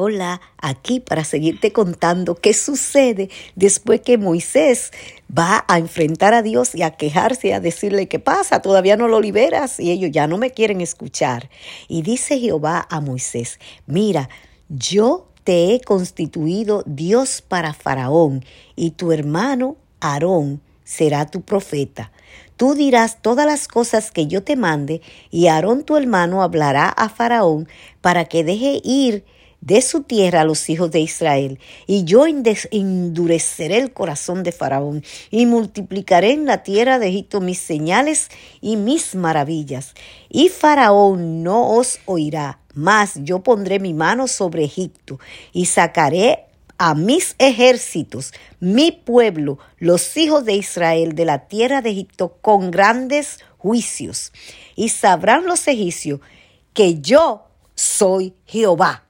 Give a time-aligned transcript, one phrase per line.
[0.00, 4.92] Hola, aquí para seguirte contando qué sucede después que Moisés
[5.36, 9.20] va a enfrentar a Dios y a quejarse, a decirle qué pasa, todavía no lo
[9.20, 11.50] liberas y ellos ya no me quieren escuchar.
[11.88, 13.58] Y dice Jehová a Moisés,
[13.88, 14.28] mira,
[14.68, 18.44] yo te he constituido Dios para Faraón
[18.76, 22.12] y tu hermano Aarón será tu profeta.
[22.56, 25.02] Tú dirás todas las cosas que yo te mande
[25.32, 27.66] y Aarón tu hermano hablará a Faraón
[28.00, 29.24] para que deje ir
[29.68, 35.04] de su tierra a los hijos de Israel, y yo endureceré el corazón de Faraón,
[35.30, 38.30] y multiplicaré en la tierra de Egipto mis señales
[38.62, 39.92] y mis maravillas.
[40.30, 45.20] Y Faraón no os oirá, mas yo pondré mi mano sobre Egipto,
[45.52, 46.46] y sacaré
[46.78, 52.70] a mis ejércitos, mi pueblo, los hijos de Israel de la tierra de Egipto con
[52.70, 54.32] grandes juicios.
[54.76, 56.20] Y sabrán los egipcios
[56.72, 59.07] que yo soy Jehová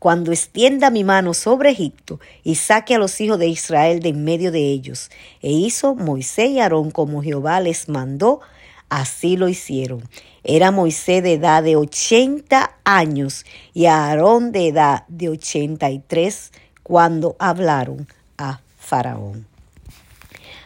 [0.00, 4.24] cuando extienda mi mano sobre Egipto y saque a los hijos de Israel de en
[4.24, 5.10] medio de ellos.
[5.42, 8.40] E hizo Moisés y Aarón como Jehová les mandó,
[8.88, 10.02] así lo hicieron.
[10.42, 16.50] Era Moisés de edad de ochenta años y Aarón de edad de ochenta y tres
[16.82, 18.08] cuando hablaron
[18.38, 19.46] a Faraón.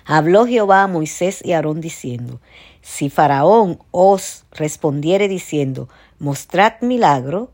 [0.07, 2.41] Habló Jehová a Moisés y Aarón diciendo,
[2.83, 5.89] Si Faraón os respondiere diciendo,
[6.21, 7.51] Mostrad milagro,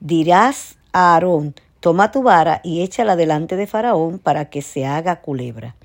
[0.00, 5.76] dirás Aarón, toma tu vara y échala delante de Faraón para que se haga culebra.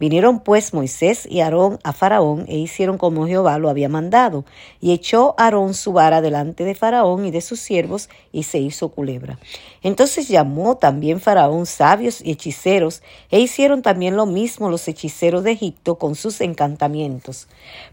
[0.00, 4.46] Vinieron pues Moisés y Aarón a Faraón e hicieron como Jehová lo había mandado.
[4.80, 8.88] Y echó Aarón su vara delante de Faraón y de sus siervos y se hizo
[8.88, 9.38] culebra.
[9.82, 15.52] Entonces llamó también Faraón sabios y hechiceros e hicieron también lo mismo los hechiceros de
[15.52, 17.46] Egipto con sus encantamientos.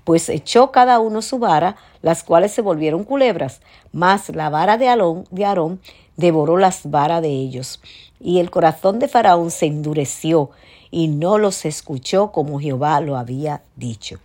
[0.06, 3.60] Pues echó cada uno su vara, las cuales se volvieron culebras,
[3.92, 5.82] mas la vara de Aarón, de Aarón
[6.18, 7.80] devoró las varas de ellos.
[8.20, 10.50] Y el corazón de Faraón se endureció
[10.92, 14.20] y no los escuchó como Jehová lo había dicho.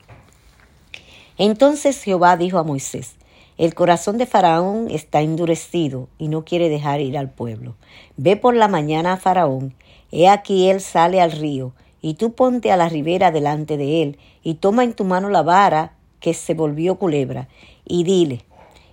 [1.39, 3.15] Entonces Jehová dijo a Moisés,
[3.59, 7.75] el corazón de Faraón está endurecido y no quiere dejar ir al pueblo.
[8.17, 9.75] Ve por la mañana a Faraón,
[10.11, 14.19] he aquí él sale al río, y tú ponte a la ribera delante de él,
[14.43, 17.49] y toma en tu mano la vara que se volvió culebra,
[17.85, 18.45] y dile,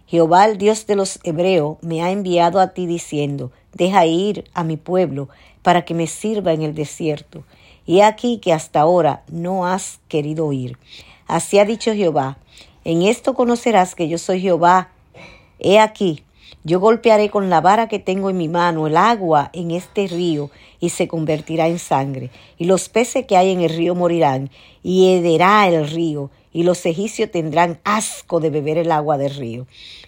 [0.09, 4.63] Jehová el Dios de los hebreos me ha enviado a ti diciendo, deja ir a
[4.63, 5.29] mi pueblo
[5.61, 7.43] para que me sirva en el desierto.
[7.85, 10.79] Y aquí que hasta ahora no has querido ir.
[11.27, 12.39] Así ha dicho Jehová,
[12.85, 14.89] en esto conocerás que yo soy Jehová.
[15.59, 16.23] He aquí,
[16.63, 20.49] yo golpearé con la vara que tengo en mi mano el agua en este río
[20.79, 24.49] y se convertirá en sangre, y los peces que hay en el río morirán,
[24.81, 29.67] y hederá el río, y los egipcios tendrán asco de beber el agua del río.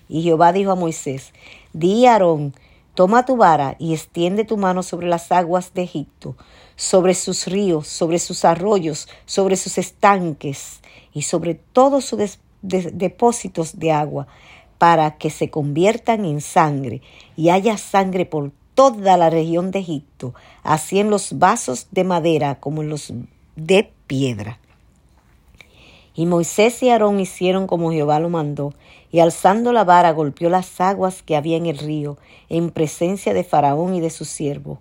[0.09, 1.34] Y Jehová dijo a Moisés,
[1.74, 2.53] di a Aarón,
[2.96, 6.35] toma tu vara y extiende tu mano sobre las aguas de Egipto,
[6.75, 10.81] sobre sus ríos, sobre sus arroyos, sobre sus estanques
[11.13, 14.28] y sobre todos sus depósitos de agua,
[14.78, 17.02] para que se conviertan en sangre
[17.38, 22.59] y haya sangre por toda la región de Egipto, así en los vasos de madera
[22.59, 23.13] como en los
[23.56, 24.61] de piedra.
[26.14, 28.74] Y Moisés y Aarón hicieron como Jehová lo mandó,
[29.12, 32.18] y alzando la vara golpeó las aguas que había en el río,
[32.50, 34.80] en presencia de Faraón y de sus siervos,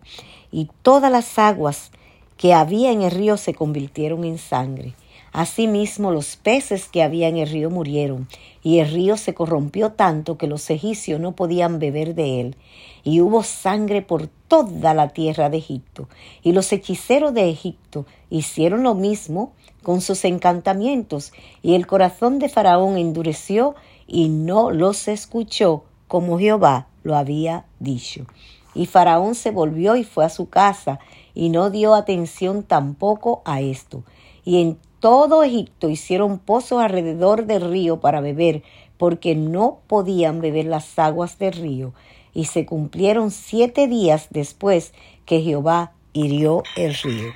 [0.51, 1.91] y todas las aguas
[2.37, 4.95] que había en el río se convirtieron en sangre.
[5.33, 8.27] Asimismo los peces que había en el río murieron,
[8.63, 12.57] y el río se corrompió tanto que los egipcios no podían beber de él,
[13.05, 16.09] y hubo sangre por toda la tierra de Egipto.
[16.43, 19.53] Y los hechiceros de Egipto hicieron lo mismo
[19.83, 21.33] con sus encantamientos,
[21.63, 23.77] y el corazón de Faraón endureció
[24.07, 28.27] y no los escuchó como Jehová lo había dicho.
[28.75, 30.99] Y Faraón se volvió y fue a su casa,
[31.35, 34.03] y no dio atención tampoco a esto.
[34.45, 38.63] Y en todo Egipto hicieron pozos alrededor del río para beber,
[38.99, 41.95] porque no podían beber las aguas del río.
[42.33, 44.93] Y se cumplieron siete días después
[45.25, 47.33] que Jehová hirió el río.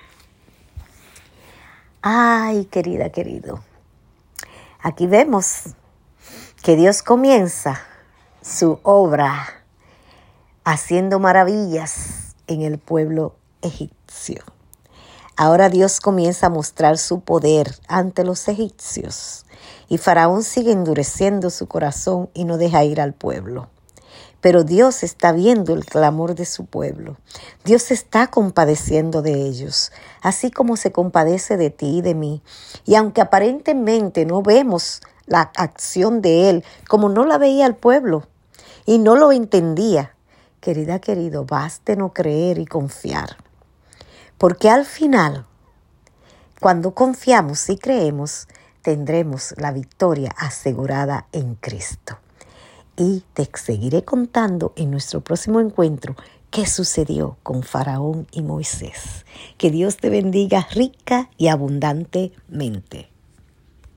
[2.03, 3.65] Ay, querida, querido.
[4.81, 5.75] Aquí vemos
[6.63, 7.81] que Dios comienza
[8.43, 9.65] su obra
[10.65, 14.45] haciendo maravillas en el pueblo egipcio.
[15.37, 19.47] Ahora Dios comienza a mostrar su poder ante los egipcios
[19.89, 23.69] y Faraón sigue endureciendo su corazón y no deja ir al pueblo.
[24.41, 27.17] Pero Dios está viendo el clamor de su pueblo.
[27.65, 29.91] Dios está compadeciendo de ellos,
[30.23, 32.43] así como se compadece de ti y de mí.
[32.85, 38.29] Y aunque aparentemente no vemos la acción de Él como no la veía el pueblo
[38.87, 40.15] y no lo entendía,
[40.61, 43.44] querida, querido, baste no creer y confiar.
[44.45, 45.47] Porque al final,
[46.61, 48.47] cuando confiamos y creemos,
[48.83, 52.19] tendremos la victoria asegurada en Cristo.
[52.95, 56.15] Y te seguiré contando en nuestro próximo encuentro
[56.51, 59.25] qué sucedió con Faraón y Moisés.
[59.57, 63.14] Que Dios te bendiga rica y abundantemente.